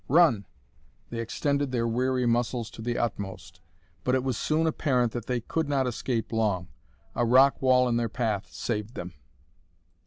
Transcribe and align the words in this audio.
"Run!" 0.07 0.47
They 1.11 1.19
extended 1.19 1.71
their 1.71 1.87
weary 1.87 2.25
muscles 2.25 2.71
to 2.71 2.81
the 2.81 2.97
utmost, 2.97 3.61
but 4.03 4.15
it 4.15 4.23
was 4.23 4.35
soon 4.35 4.65
apparent 4.65 5.11
that 5.11 5.27
they 5.27 5.41
could 5.41 5.69
not 5.69 5.85
escape 5.85 6.31
long. 6.31 6.69
A 7.13 7.23
rock 7.23 7.61
wall 7.61 7.87
in 7.87 7.97
their 7.97 8.09
path 8.09 8.51
saved 8.51 8.95
them. 8.95 9.13